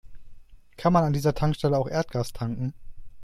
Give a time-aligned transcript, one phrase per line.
[0.77, 2.73] Kann man an dieser Tankstelle auch Erdgas tanken?